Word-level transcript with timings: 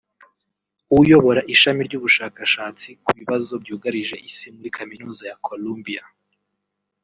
uyobora 0.99 1.41
ishami 1.53 1.81
ry’ubushakashatsi 1.87 2.87
ku 3.03 3.09
bibazo 3.19 3.53
byugarije 3.63 4.15
Isi 4.29 4.47
muri 4.55 4.69
Kaminuza 4.77 5.23
ya 5.29 5.37
Columbia 5.47 6.03